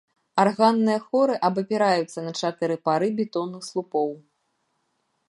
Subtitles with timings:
[0.43, 4.11] Арганныя хоры абапіраюцца на чатыры пары бетонных слупоў.